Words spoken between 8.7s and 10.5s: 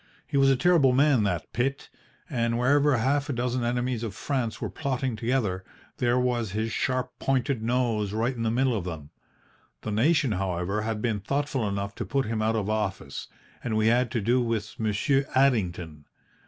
of them. The nation,